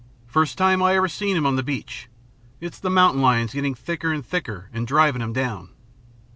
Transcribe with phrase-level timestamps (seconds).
[0.25, 2.09] "First time I ever seen 'em on the beach.
[2.59, 5.69] It's the mountain lions getting thicker and thicker and driving 'em down."